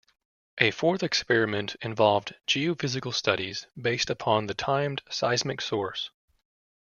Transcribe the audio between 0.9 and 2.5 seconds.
experiment involved